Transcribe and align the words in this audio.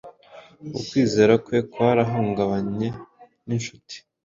Ukwizera 0.77 1.33
kwe 1.45 1.57
kwarahungabanye 1.71 2.87
ninshuti 3.45 3.95